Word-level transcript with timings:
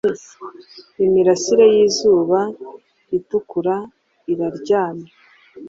Imirasire 1.05 1.65
yizuba 1.75 2.39
itukura 3.17 3.75
iraryamye 4.31 5.09